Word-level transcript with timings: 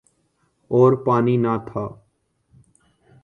اور 0.71 0.91
پانی 1.05 1.35
نہ 1.37 1.53
تھا۔ 1.67 1.83